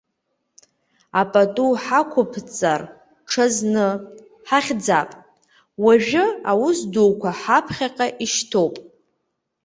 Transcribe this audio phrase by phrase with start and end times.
[1.21, 2.87] Апату ҳақәибаҵара
[3.29, 3.87] ҽазны
[4.47, 5.09] ҳахьӡап,
[5.83, 8.75] уажәы аус дуқәа ҳаԥхьа ишьҭоуп.